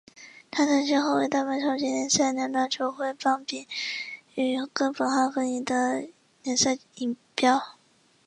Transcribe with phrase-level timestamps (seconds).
[0.49, 3.67] 他曾先后为丹麦超级联赛两大球会邦比
[4.33, 6.09] 与哥本哈根赢得
[6.41, 7.61] 联赛锦标。